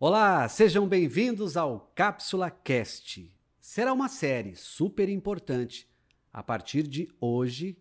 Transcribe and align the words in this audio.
Olá, 0.00 0.48
sejam 0.48 0.86
bem-vindos 0.86 1.56
ao 1.56 1.90
Cápsula 1.92 2.52
Cast. 2.52 3.34
Será 3.58 3.92
uma 3.92 4.08
série 4.08 4.54
super 4.54 5.08
importante 5.08 5.88
a 6.32 6.40
partir 6.40 6.84
de 6.86 7.08
hoje, 7.20 7.76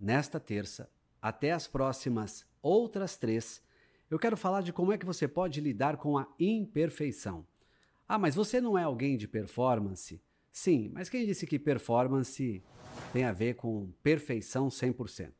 nesta 0.00 0.38
terça, 0.38 0.88
até 1.20 1.50
as 1.50 1.66
próximas 1.66 2.46
outras 2.62 3.16
três. 3.16 3.60
Eu 4.08 4.16
quero 4.16 4.36
falar 4.36 4.60
de 4.60 4.72
como 4.72 4.92
é 4.92 4.96
que 4.96 5.04
você 5.04 5.26
pode 5.26 5.60
lidar 5.60 5.96
com 5.96 6.16
a 6.16 6.28
imperfeição. 6.38 7.44
Ah, 8.06 8.16
mas 8.16 8.36
você 8.36 8.60
não 8.60 8.78
é 8.78 8.84
alguém 8.84 9.16
de 9.16 9.26
performance? 9.26 10.22
Sim, 10.52 10.92
mas 10.94 11.08
quem 11.08 11.26
disse 11.26 11.48
que 11.48 11.58
performance 11.58 12.62
tem 13.12 13.24
a 13.24 13.32
ver 13.32 13.54
com 13.54 13.90
perfeição 14.04 14.68
100%? 14.68 15.32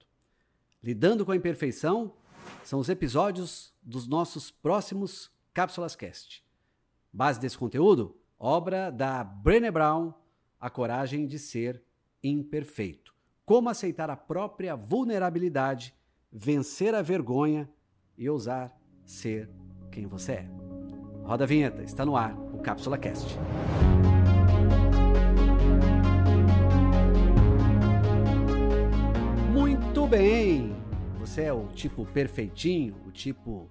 Lidando 0.83 1.25
com 1.25 1.31
a 1.31 1.37
imperfeição 1.37 2.17
são 2.65 2.81
os 2.81 2.89
episódios 2.89 3.73
dos 3.81 4.09
nossos 4.09 4.51
próximos 4.51 5.31
Cápsulas 5.57 5.97
Cast. 5.97 6.45
Base 7.11 7.41
desse 7.41 7.57
conteúdo? 7.57 8.15
Obra 8.39 8.91
da 8.91 9.25
Brené 9.25 9.71
Brown, 9.71 10.13
A 10.61 10.69
Coragem 10.69 11.27
de 11.27 11.39
Ser 11.39 11.83
Imperfeito. 12.23 13.15
Como 13.43 13.71
aceitar 13.71 14.11
a 14.11 14.17
própria 14.19 14.77
vulnerabilidade, 14.77 15.95
vencer 16.31 16.95
a 16.95 17.01
vergonha 17.01 17.67
e 18.19 18.29
ousar 18.29 18.79
ser 19.03 19.49
quem 19.91 20.07
você 20.07 20.33
é. 20.33 20.51
Roda 21.25 21.45
a 21.45 21.47
vinheta, 21.47 21.83
está 21.83 22.05
no 22.05 22.19
ar 22.19 22.39
o 22.53 22.59
Cápsula 22.59 22.99
Cast. 22.99 23.35
Muito 29.55 30.07
bem! 30.07 30.77
Você 31.19 31.45
é 31.45 31.53
o 31.55 31.67
tipo 31.69 32.05
perfeitinho, 32.05 32.95
o 33.07 33.11
tipo 33.11 33.71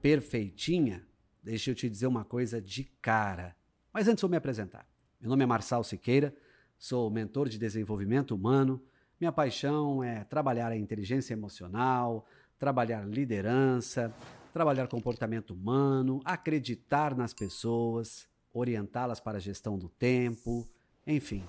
perfeitinha? 0.00 1.06
Deixa 1.46 1.70
eu 1.70 1.76
te 1.76 1.88
dizer 1.88 2.08
uma 2.08 2.24
coisa 2.24 2.60
de 2.60 2.82
cara. 3.00 3.54
Mas 3.92 4.08
antes 4.08 4.20
eu 4.20 4.28
me 4.28 4.36
apresentar. 4.36 4.84
Meu 5.20 5.30
nome 5.30 5.44
é 5.44 5.46
Marçal 5.46 5.84
Siqueira, 5.84 6.34
sou 6.76 7.08
mentor 7.08 7.48
de 7.48 7.56
desenvolvimento 7.56 8.34
humano. 8.34 8.82
Minha 9.20 9.30
paixão 9.30 10.02
é 10.02 10.24
trabalhar 10.24 10.72
a 10.72 10.76
inteligência 10.76 11.34
emocional, 11.34 12.26
trabalhar 12.58 13.06
liderança, 13.06 14.12
trabalhar 14.52 14.88
comportamento 14.88 15.54
humano, 15.54 16.20
acreditar 16.24 17.16
nas 17.16 17.32
pessoas, 17.32 18.28
orientá-las 18.52 19.20
para 19.20 19.38
a 19.38 19.40
gestão 19.40 19.78
do 19.78 19.88
tempo, 19.88 20.68
enfim, 21.06 21.44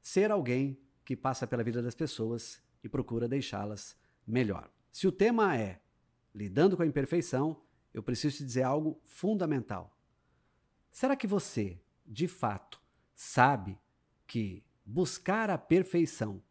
ser 0.00 0.30
alguém 0.30 0.80
que 1.04 1.14
passa 1.14 1.46
pela 1.46 1.62
vida 1.62 1.82
das 1.82 1.94
pessoas 1.94 2.62
e 2.82 2.88
procura 2.88 3.28
deixá-las 3.28 3.94
melhor. 4.26 4.70
Se 4.90 5.06
o 5.06 5.12
tema 5.12 5.54
é 5.54 5.80
lidando 6.34 6.78
com 6.78 6.82
a 6.82 6.86
imperfeição, 6.86 7.60
eu 7.98 8.02
preciso 8.02 8.36
te 8.36 8.44
dizer 8.44 8.62
algo 8.62 9.00
fundamental. 9.04 9.96
Será 10.90 11.16
que 11.16 11.26
você, 11.26 11.80
de 12.06 12.28
fato, 12.28 12.80
sabe 13.14 13.78
que 14.26 14.64
buscar 14.84 15.50
a 15.50 15.58
perfeição 15.58 16.42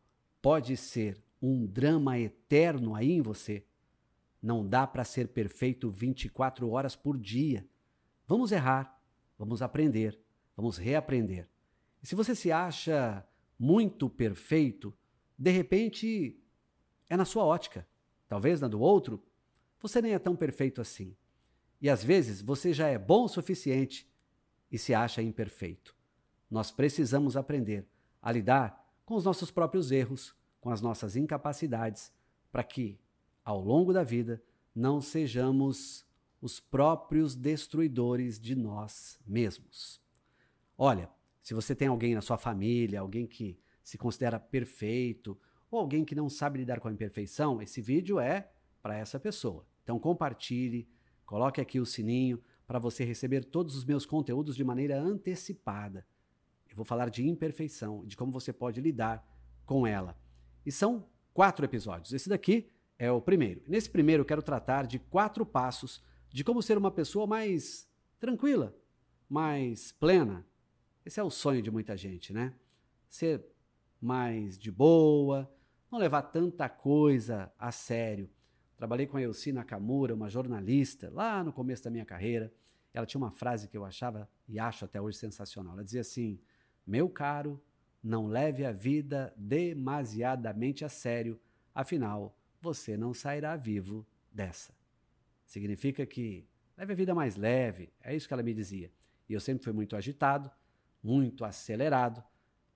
pode 0.42 0.76
ser 0.76 1.23
um 1.42 1.66
drama 1.66 2.20
eterno 2.20 2.95
aí 2.95 3.12
em 3.12 3.22
você? 3.22 3.66
Não 4.42 4.66
dá 4.66 4.86
para 4.86 5.06
ser 5.06 5.30
perfeito 5.30 5.89
24 5.89 6.70
horas 6.70 6.95
por 6.95 7.17
dia. 7.17 7.67
Vamos 8.28 8.52
errar, 8.52 9.02
vamos 9.38 9.61
aprender, 9.61 10.20
vamos 10.56 10.78
reaprender. 10.78 11.50
E 12.04 12.08
se 12.08 12.14
você 12.14 12.36
se 12.36 12.52
acha 12.52 13.26
muito 13.58 14.09
perfeito, 14.09 14.94
de 15.38 15.50
repente 15.50 16.44
é 17.09 17.16
na 17.16 17.26
sua 17.26 17.45
ótica, 17.45 17.88
talvez 18.28 18.59
na 18.59 18.67
do 18.67 18.82
outro, 18.82 19.23
você 19.80 20.02
nem 20.02 20.14
é 20.14 20.20
tão 20.20 20.36
perfeito 20.36 20.82
assim. 20.82 21.16
E 21.81 21.89
às 21.89 22.03
vezes 22.03 22.42
você 22.42 22.73
já 22.73 22.88
é 22.88 22.97
bom 22.97 23.25
o 23.25 23.30
suficiente 23.30 24.09
e 24.72 24.78
se 24.78 24.94
acha 24.94 25.22
imperfeito. 25.22 25.95
Nós 26.50 26.72
precisamos 26.72 27.38
aprender 27.38 27.88
a 28.22 28.31
lidar 28.31 28.86
com 29.06 29.16
os 29.16 29.23
nossos 29.23 29.52
próprios 29.52 29.92
erros, 29.92 30.36
com 30.59 30.70
as 30.70 30.81
nossas 30.81 31.16
incapacidades, 31.16 32.11
para 32.52 32.64
que, 32.64 32.99
ao 33.43 33.60
longo 33.60 33.93
da 33.93 34.04
vida, 34.04 34.42
não 34.73 34.99
sejamos 34.99 36.05
os 36.42 36.60
próprios 36.60 37.36
destruidores 37.36 38.39
de 38.39 38.55
nós 38.55 39.20
mesmos. 39.26 40.02
Olha, 40.77 41.09
se 41.42 41.54
você 41.54 41.76
tem 41.76 41.88
alguém 41.88 42.14
na 42.14 42.21
sua 42.21 42.38
família, 42.38 42.99
alguém 42.99 43.26
que 43.26 43.59
se 43.83 43.98
considera 43.98 44.39
perfeito, 44.39 45.39
ou 45.71 45.80
alguém 45.80 46.04
que 46.04 46.15
não 46.15 46.30
sabe 46.30 46.59
lidar 46.59 46.80
com 46.80 46.88
a 46.88 46.92
imperfeição, 46.92 47.61
esse 47.61 47.82
vídeo 47.82 48.20
é 48.20 48.52
para 48.82 48.98
essa 48.98 49.20
pessoa. 49.20 49.65
Então 49.83 49.98
compartilhe, 49.98 50.88
Coloque 51.27 51.60
aqui 51.60 51.77
o 51.77 51.86
sininho 51.86 52.42
para 52.65 52.80
você 52.80 53.04
receber 53.04 53.43
todos 53.43 53.76
os 53.76 53.83
meus 53.83 54.05
conteúdos 54.05 54.55
de 54.55 54.64
maneira 54.64 54.98
antecipada. 54.98 56.08
Eu 56.70 56.76
vou 56.76 56.86
falar 56.86 57.10
de 57.10 57.27
imperfeição, 57.27 58.05
de 58.05 58.15
como 58.15 58.32
você 58.32 58.54
pode 58.54 58.80
lidar 58.80 59.27
com 59.65 59.86
ela. 59.86 60.17
E 60.65 60.71
são 60.71 61.05
quatro 61.33 61.65
episódios. 61.65 62.14
Esse 62.14 62.30
daqui 62.30 62.71
é 62.98 63.11
o 63.11 63.21
primeiro. 63.21 63.61
Nesse 63.67 63.89
primeiro, 63.89 64.21
eu 64.21 64.26
quero 64.26 64.42
tratar 64.42 64.88
de 64.88 64.99
quatro 64.99 65.45
passos 65.45 66.02
de 66.30 66.45
como 66.45 66.61
ser 66.61 66.77
uma 66.77 66.89
pessoa 66.89 67.27
mais 67.27 67.89
tranquila, 68.17 68.73
mais 69.27 69.92
plena. 69.92 70.48
Esse 71.05 71.20
é 71.20 71.23
o 71.23 71.30
sonho 71.30 71.61
de 71.61 71.70
muita 71.70 71.98
gente, 71.98 72.32
né? 72.32 72.55
Ser 73.09 73.45
mais 73.99 74.58
de 74.58 74.71
boa, 74.71 75.54
não 75.92 75.99
levar 75.99 76.21
tanta 76.21 76.70
coisa 76.70 77.52
a 77.59 77.70
sério. 77.70 78.30
Trabalhei 78.77 79.08
com 79.08 79.17
a 79.17 79.21
Elci 79.21 79.52
Nakamura, 79.52 80.14
uma 80.14 80.30
jornalista, 80.30 81.10
lá 81.11 81.43
no 81.43 81.52
começo 81.52 81.83
da 81.83 81.89
minha 81.89 82.05
carreira. 82.05 82.54
Ela 82.93 83.08
tinha 83.08 83.20
uma 83.20 83.32
frase 83.32 83.67
que 83.67 83.76
eu 83.76 83.83
achava 83.83 84.30
e 84.48 84.60
acho 84.60 84.86
até 84.86 85.02
hoje 85.02 85.17
sensacional. 85.17 85.73
Ela 85.73 85.83
dizia 85.83 86.02
assim: 86.02 86.39
Meu 86.86 87.10
caro, 87.10 87.61
não 88.04 88.27
leve 88.27 88.64
a 88.64 88.71
vida 88.71 89.33
demasiadamente 89.36 90.86
a 90.86 90.89
sério, 90.89 91.39
afinal, 91.73 92.38
você 92.61 92.95
não 92.95 93.14
sairá 93.14 93.55
vivo 93.55 94.05
dessa. 94.32 94.73
Significa 95.45 96.05
que 96.05 96.48
leve 96.77 96.94
a 96.94 96.95
vida 96.95 97.15
mais 97.15 97.36
leve, 97.36 97.92
é 98.02 98.15
isso 98.15 98.27
que 98.27 98.33
ela 98.33 98.44
me 98.44 98.54
dizia. 98.54 98.92
E 99.27 99.33
eu 99.33 99.39
sempre 99.39 99.64
fui 99.64 99.73
muito 99.73 99.95
agitado, 99.95 100.52
muito 101.02 101.44
acelerado, 101.44 102.23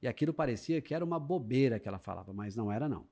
e 0.01 0.07
aquilo 0.07 0.33
parecia 0.33 0.81
que 0.81 0.95
era 0.95 1.06
uma 1.06 1.19
bobeira 1.19 1.79
que 1.79 1.88
ela 1.88 2.00
falava, 2.00 2.33
mas 2.33 2.56
não 2.56 2.72
era 2.72 2.89
não. 2.89 3.07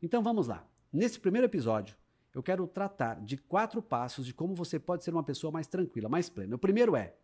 Então 0.00 0.22
vamos 0.22 0.46
lá. 0.46 0.66
Nesse 0.92 1.18
primeiro 1.18 1.46
episódio, 1.46 1.96
eu 2.32 2.42
quero 2.42 2.66
tratar 2.66 3.20
de 3.20 3.36
quatro 3.36 3.82
passos 3.82 4.24
de 4.24 4.32
como 4.32 4.54
você 4.54 4.78
pode 4.78 5.04
ser 5.04 5.10
uma 5.10 5.22
pessoa 5.22 5.50
mais 5.50 5.66
tranquila, 5.66 6.08
mais 6.08 6.28
plena. 6.28 6.56
O 6.56 6.58
primeiro 6.58 6.94
é: 6.94 7.14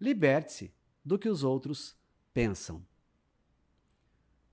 liberte-se 0.00 0.74
do 1.04 1.18
que 1.18 1.28
os 1.28 1.44
outros 1.44 1.96
pensam. 2.32 2.84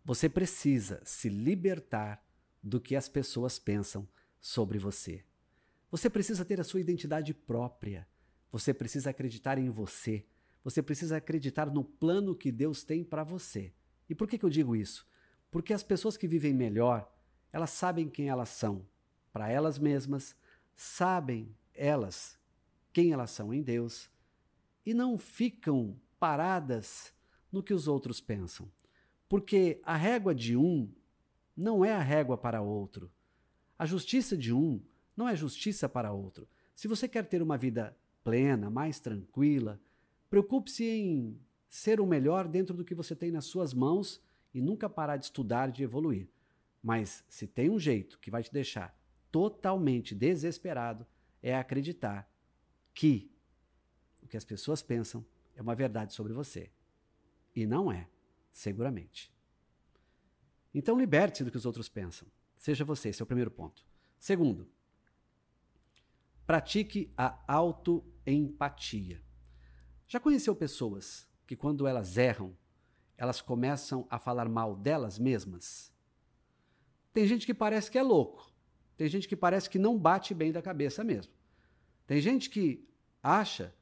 Você 0.05 0.29
precisa 0.29 1.01
se 1.03 1.29
libertar 1.29 2.23
do 2.61 2.79
que 2.79 2.95
as 2.95 3.09
pessoas 3.09 3.59
pensam 3.59 4.07
sobre 4.39 4.77
você. 4.77 5.23
Você 5.91 6.09
precisa 6.09 6.45
ter 6.45 6.59
a 6.59 6.63
sua 6.63 6.79
identidade 6.79 7.33
própria. 7.33 8.07
Você 8.51 8.73
precisa 8.73 9.09
acreditar 9.09 9.57
em 9.57 9.69
você. 9.69 10.25
Você 10.63 10.81
precisa 10.81 11.17
acreditar 11.17 11.71
no 11.71 11.83
plano 11.83 12.35
que 12.35 12.51
Deus 12.51 12.83
tem 12.83 13.03
para 13.03 13.23
você. 13.23 13.73
E 14.09 14.15
por 14.15 14.27
que, 14.27 14.37
que 14.37 14.45
eu 14.45 14.49
digo 14.49 14.75
isso? 14.75 15.07
Porque 15.51 15.73
as 15.73 15.83
pessoas 15.83 16.17
que 16.17 16.27
vivem 16.27 16.53
melhor, 16.53 17.11
elas 17.51 17.71
sabem 17.71 18.09
quem 18.09 18.29
elas 18.29 18.49
são, 18.49 18.85
para 19.31 19.49
elas 19.49 19.77
mesmas, 19.77 20.35
sabem 20.75 21.55
elas 21.73 22.39
quem 22.91 23.13
elas 23.13 23.31
são 23.31 23.53
em 23.53 23.61
Deus 23.61 24.09
e 24.85 24.93
não 24.93 25.17
ficam 25.17 25.95
paradas 26.19 27.13
no 27.51 27.63
que 27.63 27.73
os 27.73 27.87
outros 27.87 28.19
pensam. 28.19 28.69
Porque 29.27 29.79
a 29.83 29.95
régua 29.95 30.33
de 30.33 30.57
um 30.57 30.91
não 31.55 31.85
é 31.85 31.93
a 31.93 32.01
régua 32.01 32.37
para 32.37 32.61
outro. 32.61 33.11
A 33.77 33.85
justiça 33.85 34.35
de 34.35 34.53
um 34.53 34.81
não 35.15 35.29
é 35.29 35.35
justiça 35.35 35.87
para 35.87 36.11
outro. 36.11 36.47
Se 36.75 36.87
você 36.87 37.07
quer 37.07 37.25
ter 37.25 37.41
uma 37.41 37.57
vida 37.57 37.95
plena, 38.23 38.69
mais 38.69 38.99
tranquila, 38.99 39.79
preocupe-se 40.29 40.85
em 40.85 41.39
ser 41.67 41.99
o 42.01 42.05
melhor 42.05 42.47
dentro 42.47 42.75
do 42.75 42.83
que 42.83 42.95
você 42.95 43.15
tem 43.15 43.31
nas 43.31 43.45
suas 43.45 43.73
mãos 43.73 44.21
e 44.53 44.61
nunca 44.61 44.89
parar 44.89 45.17
de 45.17 45.25
estudar, 45.25 45.71
de 45.71 45.83
evoluir. 45.83 46.27
Mas 46.81 47.23
se 47.27 47.45
tem 47.45 47.69
um 47.69 47.79
jeito 47.79 48.17
que 48.19 48.31
vai 48.31 48.41
te 48.41 48.51
deixar 48.51 48.98
totalmente 49.31 50.15
desesperado 50.15 51.05
é 51.41 51.55
acreditar 51.55 52.29
que 52.93 53.31
o 54.21 54.27
que 54.27 54.37
as 54.37 54.45
pessoas 54.45 54.81
pensam 54.81 55.25
é 55.55 55.61
uma 55.61 55.75
verdade 55.75 56.13
sobre 56.13 56.33
você. 56.33 56.71
E 57.55 57.65
não 57.65 57.91
é, 57.91 58.07
seguramente. 58.51 59.33
Então 60.73 60.97
liberte-se 60.97 61.43
do 61.43 61.51
que 61.51 61.57
os 61.57 61.65
outros 61.65 61.89
pensam. 61.89 62.27
Seja 62.57 62.85
você, 62.85 63.09
esse 63.09 63.21
é 63.21 63.23
o 63.23 63.27
primeiro 63.27 63.49
ponto. 63.49 63.85
Segundo, 64.19 64.69
pratique 66.45 67.11
a 67.17 67.41
autoempatia. 67.47 69.23
Já 70.07 70.19
conheceu 70.19 70.55
pessoas 70.55 71.27
que 71.47 71.55
quando 71.55 71.87
elas 71.87 72.17
erram, 72.17 72.55
elas 73.17 73.41
começam 73.41 74.07
a 74.09 74.17
falar 74.17 74.47
mal 74.47 74.75
delas 74.75 75.19
mesmas? 75.19 75.93
Tem 77.13 77.27
gente 77.27 77.45
que 77.45 77.53
parece 77.53 77.89
que 77.91 77.97
é 77.97 78.03
louco, 78.03 78.48
tem 78.99 79.07
gente 79.07 79.29
que 79.29 79.35
parece 79.37 79.69
que 79.69 79.79
não 79.79 79.97
bate 79.97 80.33
bem 80.33 80.51
da 80.51 80.61
cabeça 80.61 81.05
mesmo. 81.05 81.31
Tem 82.05 82.19
gente 82.19 82.49
que 82.49 82.85
acha 83.23 83.73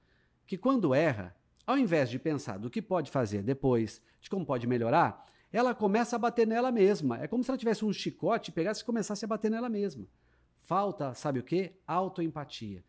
que 0.45 0.55
quando 0.55 0.93
erra, 0.93 1.35
ao 1.65 1.75
invés 1.75 2.07
de 2.07 2.19
pensar 2.19 2.59
do 2.59 2.69
que 2.69 2.83
pode 2.83 3.09
fazer 3.09 3.41
depois, 3.41 3.99
de 4.21 4.29
como 4.29 4.45
pode 4.45 4.67
melhorar, 4.67 5.25
ela 5.51 5.73
começa 5.73 6.15
a 6.15 6.19
bater 6.19 6.45
nela 6.45 6.71
mesma. 6.71 7.17
É 7.17 7.27
como 7.27 7.43
se 7.43 7.49
ela 7.49 7.57
tivesse 7.57 7.83
um 7.83 7.91
chicote, 7.91 8.51
pegasse 8.51 8.83
e 8.83 8.85
começasse 8.85 9.25
a 9.25 9.27
bater 9.27 9.49
nela 9.49 9.69
mesma. 9.69 10.07
Falta, 10.55 11.15
sabe 11.15 11.39
o 11.39 11.43
quê? 11.43 11.73
Autoempatia. 11.87 12.85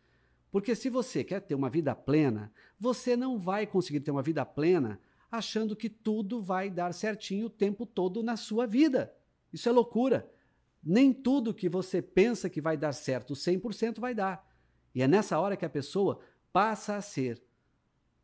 Porque 0.51 0.75
se 0.75 0.87
você 0.87 1.23
quer 1.23 1.39
ter 1.39 1.55
uma 1.55 1.67
vida 1.67 1.95
plena, 1.95 2.53
você 2.79 3.15
não 3.17 3.39
vai 3.39 3.65
conseguir 3.65 4.01
ter 4.01 4.11
uma 4.11 4.21
vida 4.21 4.45
plena 4.45 5.01
achando 5.31 5.75
que 5.75 5.89
tudo 5.89 6.43
vai 6.43 6.69
dar 6.69 6.93
certinho 6.93 7.47
o 7.47 7.49
tempo 7.49 7.87
todo 7.87 8.21
na 8.21 8.37
sua 8.37 8.67
vida. 8.67 9.11
Isso 9.51 9.67
é 9.67 9.71
loucura. 9.71 10.31
Nem 10.83 11.13
tudo 11.13 11.53
que 11.53 11.67
você 11.67 12.01
pensa 12.01 12.49
que 12.49 12.61
vai 12.61 12.77
dar 12.77 12.93
certo 12.93 13.33
100% 13.33 13.99
vai 13.99 14.13
dar. 14.13 14.47
E 14.93 15.01
é 15.01 15.07
nessa 15.07 15.39
hora 15.39 15.57
que 15.57 15.65
a 15.65 15.69
pessoa 15.69 16.19
passa 16.51 16.95
a 16.95 17.01
ser 17.01 17.41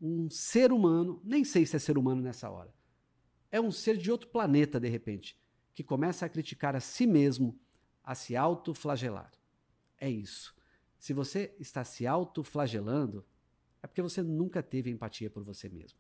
um 0.02 0.30
ser 0.30 0.72
humano, 0.72 1.22
nem 1.24 1.44
sei 1.44 1.66
se 1.66 1.76
é 1.76 1.80
ser 1.80 1.98
humano 1.98 2.22
nessa 2.22 2.50
hora. 2.50 2.74
É 3.52 3.60
um 3.60 3.72
ser 3.72 3.98
de 3.98 4.12
outro 4.12 4.30
planeta, 4.30 4.80
de 4.80 4.90
repente, 4.90 5.40
que 5.74 5.84
começa 5.84 6.26
a 6.26 6.30
criticar 6.30 6.76
a 6.76 6.80
si 6.80 7.08
mesmo, 7.08 7.58
a 8.04 8.16
se 8.16 8.36
autoflagelar. 8.36 9.32
É 9.98 10.10
isso. 10.10 10.56
Se 10.98 11.14
você 11.14 11.56
está 11.60 11.84
se 11.84 12.08
autoflagelando, 12.08 13.26
é 13.82 13.88
porque 13.88 14.02
você 14.02 14.24
nunca 14.24 14.64
teve 14.64 14.90
empatia 14.90 15.30
por 15.30 15.44
você 15.44 15.70
mesmo. 15.70 16.00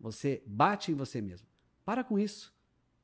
Você 0.00 0.42
bate 0.46 0.90
em 0.90 0.94
você 0.94 1.20
mesmo. 1.20 1.46
Para 1.84 2.02
com 2.02 2.18
isso. 2.18 2.54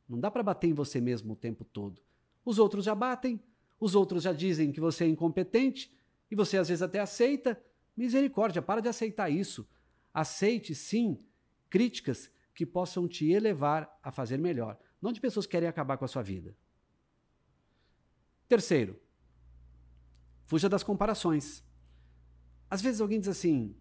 Não 0.09 0.19
dá 0.19 0.31
para 0.31 0.43
bater 0.43 0.69
em 0.69 0.75
você 0.75 1.01
mesmo 1.01 1.35
o 1.35 1.37
tempo 1.37 1.65
todo. 1.65 2.03
Os 2.45 2.59
outros 2.59 2.85
já 2.85 2.95
batem, 2.95 3.43
os 3.79 3.95
outros 3.95 4.23
já 4.23 4.33
dizem 4.33 4.73
que 4.73 4.81
você 4.81 5.05
é 5.05 5.09
incompetente 5.09 5.93
e 6.31 6.37
você 6.37 6.59
às 6.59 6.69
vezes 6.69 6.83
até 6.83 7.01
aceita. 7.01 7.61
Misericórdia, 7.97 8.63
para 8.63 8.81
de 8.81 8.89
aceitar 8.89 9.31
isso. 9.31 9.69
Aceite 10.13 10.75
sim 10.75 11.23
críticas 11.69 12.31
que 12.55 12.67
possam 12.67 13.09
te 13.09 13.31
elevar 13.31 13.99
a 14.03 14.11
fazer 14.11 14.37
melhor, 14.37 14.79
não 15.01 15.13
de 15.13 15.21
pessoas 15.21 15.47
que 15.47 15.53
querem 15.53 15.69
acabar 15.69 15.97
com 15.97 16.05
a 16.05 16.09
sua 16.09 16.23
vida. 16.23 16.55
Terceiro, 18.49 19.01
fuja 20.45 20.69
das 20.69 20.83
comparações. 20.83 21.65
Às 22.69 22.83
vezes 22.83 23.01
alguém 23.01 23.21
diz 23.21 23.29
assim: 23.29 23.77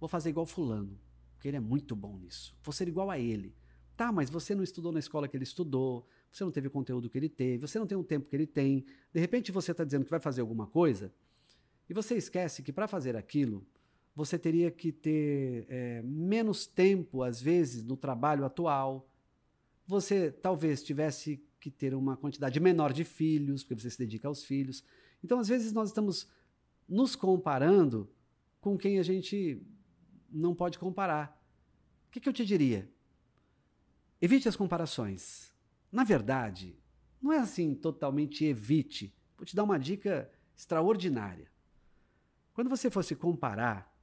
vou 0.00 0.08
fazer 0.08 0.30
igual 0.30 0.46
Fulano, 0.46 0.98
porque 1.34 1.46
ele 1.46 1.58
é 1.58 1.60
muito 1.60 1.94
bom 1.94 2.18
nisso. 2.18 2.56
Vou 2.62 2.72
ser 2.72 2.88
igual 2.88 3.10
a 3.10 3.18
ele. 3.18 3.54
Tá, 3.96 4.10
mas 4.10 4.30
você 4.30 4.54
não 4.54 4.62
estudou 4.62 4.92
na 4.92 4.98
escola 4.98 5.28
que 5.28 5.36
ele 5.36 5.44
estudou, 5.44 6.08
você 6.30 6.44
não 6.44 6.50
teve 6.50 6.68
o 6.68 6.70
conteúdo 6.70 7.08
que 7.08 7.18
ele 7.18 7.28
teve, 7.28 7.66
você 7.66 7.78
não 7.78 7.86
tem 7.86 7.96
o 7.96 8.04
tempo 8.04 8.28
que 8.28 8.36
ele 8.36 8.46
tem. 8.46 8.84
De 9.12 9.20
repente 9.20 9.50
você 9.50 9.72
está 9.72 9.84
dizendo 9.84 10.04
que 10.04 10.10
vai 10.10 10.20
fazer 10.20 10.40
alguma 10.40 10.66
coisa 10.66 11.12
e 11.88 11.94
você 11.94 12.16
esquece 12.16 12.62
que 12.62 12.72
para 12.72 12.86
fazer 12.86 13.16
aquilo 13.16 13.66
você 14.14 14.36
teria 14.36 14.68
que 14.68 14.90
ter 14.90 15.64
é, 15.68 16.02
menos 16.02 16.66
tempo, 16.66 17.22
às 17.22 17.40
vezes, 17.40 17.84
no 17.84 17.96
trabalho 17.96 18.44
atual. 18.44 19.08
Você 19.86 20.32
talvez 20.32 20.82
tivesse 20.82 21.40
que 21.60 21.70
ter 21.70 21.94
uma 21.94 22.16
quantidade 22.16 22.58
menor 22.58 22.92
de 22.92 23.04
filhos, 23.04 23.62
porque 23.62 23.80
você 23.80 23.90
se 23.90 23.98
dedica 23.98 24.26
aos 24.26 24.44
filhos. 24.44 24.82
Então, 25.22 25.38
às 25.38 25.46
vezes, 25.46 25.72
nós 25.72 25.90
estamos 25.90 26.26
nos 26.88 27.14
comparando 27.14 28.10
com 28.60 28.76
quem 28.76 28.98
a 28.98 29.04
gente 29.04 29.62
não 30.28 30.52
pode 30.52 30.80
comparar. 30.80 31.40
O 32.08 32.10
que, 32.10 32.18
que 32.18 32.28
eu 32.28 32.32
te 32.32 32.44
diria? 32.44 32.90
Evite 34.20 34.48
as 34.48 34.56
comparações. 34.56 35.52
Na 35.90 36.04
verdade, 36.04 36.78
não 37.20 37.32
é 37.32 37.38
assim 37.38 37.74
totalmente 37.74 38.44
evite. 38.44 39.14
Vou 39.36 39.44
te 39.44 39.56
dar 39.56 39.64
uma 39.64 39.78
dica 39.78 40.30
extraordinária. 40.56 41.50
Quando 42.52 42.68
você 42.68 42.90
for 42.90 43.02
se 43.02 43.14
comparar, 43.14 43.94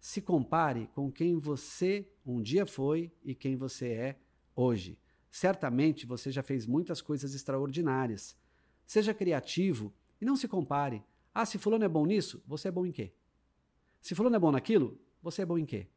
se 0.00 0.20
compare 0.20 0.88
com 0.94 1.10
quem 1.10 1.38
você 1.38 2.08
um 2.24 2.40
dia 2.40 2.66
foi 2.66 3.12
e 3.24 3.34
quem 3.34 3.56
você 3.56 3.88
é 3.88 4.20
hoje. 4.54 4.98
Certamente 5.30 6.06
você 6.06 6.30
já 6.30 6.42
fez 6.42 6.66
muitas 6.66 7.00
coisas 7.00 7.34
extraordinárias. 7.34 8.36
Seja 8.86 9.14
criativo 9.14 9.92
e 10.20 10.24
não 10.24 10.36
se 10.36 10.48
compare. 10.48 11.02
Ah, 11.34 11.46
se 11.46 11.58
fulano 11.58 11.84
é 11.84 11.88
bom 11.88 12.06
nisso, 12.06 12.42
você 12.46 12.68
é 12.68 12.70
bom 12.70 12.86
em 12.86 12.92
quê? 12.92 13.12
Se 14.00 14.14
fulano 14.14 14.36
é 14.36 14.38
bom 14.38 14.50
naquilo, 14.50 15.00
você 15.22 15.42
é 15.42 15.46
bom 15.46 15.58
em 15.58 15.66
quê? 15.66 15.88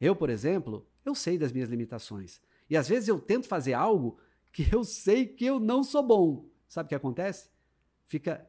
Eu, 0.00 0.14
por 0.14 0.30
exemplo, 0.30 0.86
eu 1.04 1.14
sei 1.14 1.38
das 1.38 1.52
minhas 1.52 1.68
limitações. 1.68 2.40
E 2.70 2.76
às 2.76 2.88
vezes 2.88 3.08
eu 3.08 3.18
tento 3.18 3.46
fazer 3.46 3.74
algo 3.74 4.18
que 4.52 4.68
eu 4.72 4.84
sei 4.84 5.26
que 5.26 5.44
eu 5.44 5.58
não 5.60 5.82
sou 5.82 6.02
bom. 6.02 6.48
Sabe 6.68 6.86
o 6.86 6.88
que 6.88 6.94
acontece? 6.94 7.50
Fica 8.06 8.48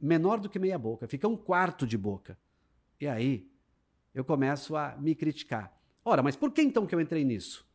menor 0.00 0.38
do 0.38 0.48
que 0.48 0.58
meia 0.58 0.78
boca, 0.78 1.08
fica 1.08 1.26
um 1.26 1.36
quarto 1.36 1.86
de 1.86 1.96
boca. 1.96 2.38
E 3.00 3.06
aí 3.06 3.50
eu 4.14 4.24
começo 4.24 4.76
a 4.76 4.96
me 4.96 5.14
criticar. 5.14 5.74
Ora, 6.04 6.22
mas 6.22 6.36
por 6.36 6.52
que 6.52 6.62
então 6.62 6.86
que 6.86 6.94
eu 6.94 7.00
entrei 7.00 7.24
nisso? 7.24 7.66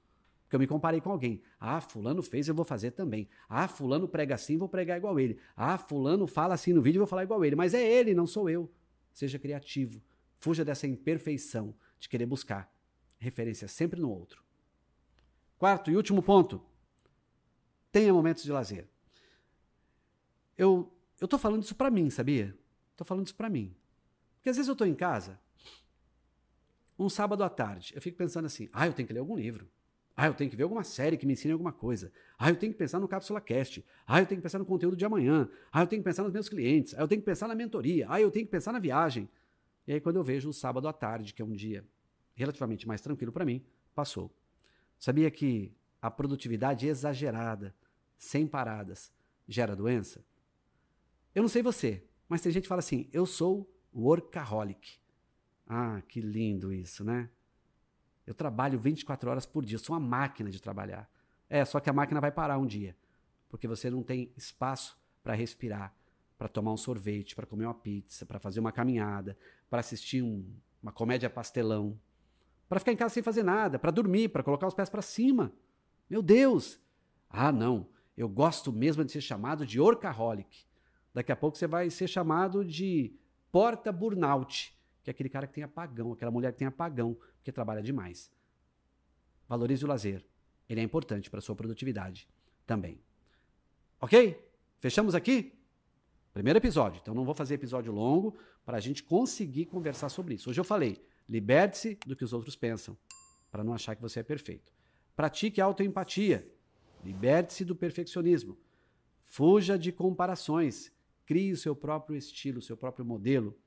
Porque 0.44 0.56
eu 0.56 0.60
me 0.60 0.68
comparei 0.68 1.00
com 1.00 1.10
alguém. 1.10 1.42
Ah, 1.60 1.80
fulano 1.80 2.22
fez, 2.22 2.48
eu 2.48 2.56
vou 2.56 2.66
fazer 2.66 2.92
também. 2.92 3.30
Ah, 3.48 3.68
fulano 3.68 4.08
prega 4.08 4.36
assim, 4.36 4.58
vou 4.58 4.68
pregar 4.68 4.98
igual 4.98 5.20
ele. 5.20 5.38
Ah, 5.56 5.78
fulano 5.78 6.28
fala 6.28 6.54
assim 6.54 6.74
no 6.74 6.82
vídeo, 6.82 6.98
eu 6.98 7.02
vou 7.02 7.08
falar 7.08 7.24
igual 7.24 7.44
ele. 7.46 7.56
Mas 7.56 7.74
é 7.74 7.82
ele, 7.82 8.14
não 8.14 8.28
sou 8.28 8.50
eu. 8.50 8.70
Seja 9.14 9.40
criativo. 9.40 10.02
Fuja 10.40 10.66
dessa 10.66 10.88
imperfeição 10.88 11.74
de 12.00 12.10
querer 12.10 12.26
buscar 12.26 12.70
referência 13.18 13.68
sempre 13.68 14.02
no 14.02 14.10
outro. 14.10 14.44
Quarto 15.58 15.92
e 15.92 15.96
último 15.96 16.24
ponto. 16.24 16.62
Tenha 17.92 18.14
momentos 18.14 18.44
de 18.44 18.52
lazer. 18.52 18.88
Eu 20.58 20.92
eu 21.20 21.28
tô 21.28 21.38
falando 21.38 21.62
isso 21.62 21.76
para 21.76 21.92
mim, 21.92 22.10
sabia? 22.10 22.58
Tô 22.98 23.06
falando 23.06 23.28
isso 23.28 23.36
para 23.36 23.50
mim. 23.50 23.76
Porque 24.38 24.50
às 24.50 24.56
vezes 24.56 24.68
eu 24.68 24.76
tô 24.76 24.86
em 24.86 24.96
casa, 24.96 25.40
um 26.98 27.10
sábado 27.10 27.44
à 27.44 27.50
tarde, 27.50 27.94
eu 27.96 28.02
fico 28.02 28.18
pensando 28.18 28.46
assim: 28.46 28.70
"Ah, 28.74 28.88
eu 28.88 28.94
tenho 28.94 29.08
que 29.08 29.14
ler 29.14 29.20
algum 29.20 29.36
livro. 29.36 29.68
Ah, 30.16 30.28
eu 30.28 30.34
tenho 30.34 30.50
que 30.50 30.56
ver 30.56 30.64
alguma 30.64 30.84
série 30.84 31.18
que 31.18 31.26
me 31.26 31.34
ensine 31.34 31.54
alguma 31.54 31.72
coisa. 31.72 32.12
Ah, 32.38 32.50
eu 32.50 32.56
tenho 32.56 32.72
que 32.74 32.78
pensar 32.78 33.00
no 33.00 33.08
Cápsula 33.08 33.40
Cast. 33.40 33.84
Ah, 34.06 34.20
eu 34.20 34.26
tenho 34.26 34.40
que 34.40 34.44
pensar 34.44 34.60
no 34.60 34.66
conteúdo 34.66 34.96
de 34.96 35.06
amanhã. 35.06 35.50
Ah, 35.72 35.82
eu 35.82 35.88
tenho 35.88 36.02
que 36.02 36.06
pensar 36.06 36.24
nos 36.24 36.34
meus 36.34 36.50
clientes. 36.50 36.94
Ah, 36.96 37.02
eu 37.02 37.08
tenho 37.08 37.22
que 37.22 37.26
pensar 37.26 37.48
na 37.48 37.56
mentoria. 37.56 38.06
Ah, 38.10 38.20
eu 38.20 38.30
tenho 38.30 38.46
que 38.46 38.52
pensar 38.52 38.72
na 38.72 38.80
viagem." 38.80 39.30
E 39.88 39.94
aí 39.94 40.02
quando 40.02 40.18
eu 40.18 40.24
vejo 40.24 40.50
o 40.50 40.54
sábado 40.54 40.88
à 40.88 40.94
tarde, 40.94 41.34
que 41.34 41.42
é 41.42 41.46
um 41.46 41.54
dia 41.54 41.86
relativamente 42.36 42.88
mais 42.88 43.02
tranquilo 43.02 43.32
para 43.32 43.46
mim, 43.46 43.64
passou. 43.96 44.32
Sabia 45.00 45.30
que 45.32 45.74
a 46.02 46.10
produtividade 46.12 46.88
exagerada, 46.88 47.76
sem 48.22 48.46
paradas, 48.46 49.12
gera 49.48 49.76
doença? 49.76 50.24
Eu 51.34 51.42
não 51.42 51.50
sei 51.50 51.64
você, 51.64 52.06
mas 52.30 52.40
tem 52.40 52.52
gente 52.52 52.64
que 52.64 52.70
fala 52.70 52.78
assim: 52.78 53.10
eu 53.12 53.26
sou 53.26 53.68
workaholic. 53.92 55.00
Ah, 55.66 56.04
que 56.08 56.22
lindo 56.22 56.72
isso, 56.72 57.04
né? 57.04 57.32
Eu 58.28 58.36
trabalho 58.36 58.80
24 58.80 59.32
horas 59.32 59.46
por 59.48 59.66
dia, 59.66 59.80
sou 59.80 59.96
uma 59.96 60.00
máquina 60.00 60.52
de 60.52 60.62
trabalhar. 60.62 61.10
É, 61.50 61.66
só 61.66 61.80
que 61.80 61.90
a 61.90 61.94
máquina 61.94 62.22
vai 62.22 62.32
parar 62.32 62.60
um 62.60 62.66
dia, 62.68 62.96
porque 63.50 63.68
você 63.68 63.90
não 63.90 64.04
tem 64.04 64.32
espaço 64.38 64.96
para 65.24 65.34
respirar, 65.34 65.92
para 66.38 66.48
tomar 66.48 66.74
um 66.74 66.78
sorvete, 66.78 67.36
para 67.36 67.48
comer 67.48 67.66
uma 67.66 67.74
pizza, 67.74 68.24
para 68.24 68.40
fazer 68.40 68.60
uma 68.60 68.72
caminhada, 68.72 69.36
para 69.68 69.80
assistir 69.80 70.22
um, 70.22 70.46
uma 70.82 70.92
comédia 70.92 71.30
pastelão 71.30 72.00
para 72.70 72.80
ficar 72.80 72.94
em 72.94 72.96
casa 72.96 73.16
sem 73.16 73.22
fazer 73.22 73.44
nada, 73.44 73.78
para 73.78 73.92
dormir, 73.92 74.30
para 74.30 74.42
colocar 74.42 74.66
os 74.66 74.74
pés 74.74 74.90
para 74.90 75.02
cima. 75.02 75.52
Meu 76.10 76.22
Deus! 76.22 76.80
Ah, 77.30 77.52
não, 77.52 77.90
eu 78.16 78.28
gosto 78.28 78.72
mesmo 78.72 79.04
de 79.04 79.12
ser 79.12 79.22
chamado 79.22 79.66
de 79.66 79.80
orcaholic. 79.80 80.66
Daqui 81.14 81.32
a 81.32 81.36
pouco 81.36 81.58
você 81.58 81.68
vai 81.68 81.90
ser 81.90 82.08
chamado 82.08 82.64
de 82.64 83.16
porta 83.52 83.92
burnout, 83.92 84.78
que 85.04 85.10
é 85.10 85.12
aquele 85.12 85.30
cara 85.30 85.48
que 85.48 85.54
tem 85.54 85.64
apagão, 85.64 86.14
aquela 86.14 86.32
mulher 86.32 86.52
que 86.54 86.60
tem 86.60 86.68
apagão, 86.68 87.18
porque 87.36 87.52
trabalha 87.52 87.82
demais. 87.82 88.32
Valorize 89.48 89.84
o 89.84 89.88
lazer. 89.88 90.26
Ele 90.70 90.80
é 90.80 90.84
importante 90.84 91.30
para 91.30 91.40
a 91.40 91.42
sua 91.42 91.56
produtividade 91.56 92.28
também. 92.66 93.02
Ok? 94.00 94.50
Fechamos 94.80 95.14
aqui? 95.14 95.54
Primeiro 96.34 96.58
episódio. 96.58 97.00
Então 97.02 97.14
não 97.14 97.26
vou 97.26 97.34
fazer 97.34 97.56
episódio 97.56 97.92
longo 97.92 98.38
para 98.66 98.78
a 98.78 98.80
gente 98.80 99.04
conseguir 99.04 99.66
conversar 99.66 100.10
sobre 100.10 100.36
isso. 100.36 100.50
Hoje 100.50 100.60
eu 100.60 100.64
falei 100.64 101.04
Liberte-se 101.32 101.98
do 102.06 102.14
que 102.14 102.26
os 102.26 102.34
outros 102.34 102.58
pensam, 102.58 102.98
para 103.50 103.64
não 103.64 103.74
achar 103.74 103.96
que 103.96 104.02
você 104.02 104.20
é 104.20 104.24
perfeito. 104.24 104.74
Pratique 105.16 105.62
autoempatia. 105.62 106.46
Liberte-se 107.04 107.66
do 107.66 107.76
perfeccionismo. 107.76 108.58
Fuja 109.22 109.78
de 109.78 109.92
comparações. 109.92 110.92
Crie 111.26 111.52
o 111.52 111.58
seu 111.58 111.76
próprio 111.76 112.18
estilo, 112.18 112.60
o 112.60 112.62
seu 112.62 112.76
próprio 112.76 113.06
modelo. 113.06 113.58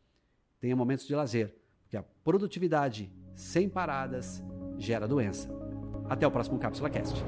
Tenha 0.61 0.77
momentos 0.77 1.07
de 1.07 1.15
lazer, 1.15 1.55
porque 1.83 1.97
a 1.97 2.03
produtividade 2.03 3.11
sem 3.35 3.69
paradas 3.69 4.43
gera 4.79 5.09
doença. 5.09 5.49
Até 6.09 6.27
o 6.27 6.31
próximo 6.31 6.59
Cápsula 6.59 6.91
Cast. 6.91 7.23